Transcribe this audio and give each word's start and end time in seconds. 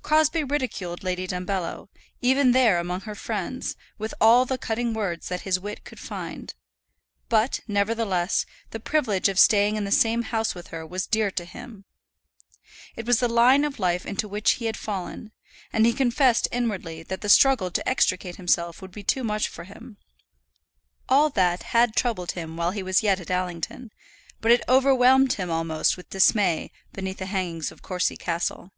Crosbie 0.00 0.44
ridiculed 0.44 1.04
Lady 1.04 1.26
Dumbello, 1.26 1.90
even 2.22 2.52
there 2.52 2.78
among 2.78 3.02
her 3.02 3.14
friends, 3.14 3.76
with 3.98 4.14
all 4.22 4.46
the 4.46 4.56
cutting 4.56 4.94
words 4.94 5.28
that 5.28 5.42
his 5.42 5.60
wit 5.60 5.84
could 5.84 6.00
find; 6.00 6.54
but, 7.28 7.60
nevertheless, 7.68 8.46
the 8.70 8.80
privilege 8.80 9.28
of 9.28 9.38
staying 9.38 9.76
in 9.76 9.84
the 9.84 9.92
same 9.92 10.22
house 10.22 10.54
with 10.54 10.68
her 10.68 10.86
was 10.86 11.06
dear 11.06 11.30
to 11.32 11.44
him. 11.44 11.84
It 12.96 13.04
was 13.04 13.20
the 13.20 13.28
line 13.28 13.66
of 13.66 13.78
life 13.78 14.06
into 14.06 14.26
which 14.28 14.52
he 14.52 14.64
had 14.64 14.78
fallen, 14.78 15.30
and 15.74 15.84
he 15.84 15.92
confessed 15.92 16.48
inwardly 16.50 17.02
that 17.02 17.20
the 17.20 17.28
struggle 17.28 17.70
to 17.70 17.86
extricate 17.86 18.36
himself 18.36 18.80
would 18.80 18.92
be 18.92 19.02
too 19.02 19.24
much 19.24 19.46
for 19.46 19.64
him. 19.64 19.98
All 21.06 21.28
that 21.30 21.64
had 21.64 21.94
troubled 21.94 22.32
him 22.32 22.56
while 22.56 22.70
he 22.70 22.82
was 22.82 23.02
yet 23.02 23.20
at 23.20 23.30
Allington, 23.30 23.90
but 24.40 24.52
it 24.52 24.62
overwhelmed 24.70 25.34
him 25.34 25.50
almost 25.50 25.98
with 25.98 26.08
dismay 26.08 26.72
beneath 26.94 27.18
the 27.18 27.26
hangings 27.26 27.70
of 27.70 27.82
Courcy 27.82 28.16
Castle. 28.16 28.72